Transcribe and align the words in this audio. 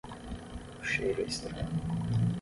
O 0.79 0.83
cheiro 0.83 1.21
é 1.21 1.25
estranho. 1.25 1.67